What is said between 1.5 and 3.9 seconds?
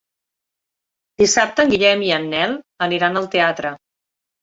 en Guillem i en Nel aniran al teatre.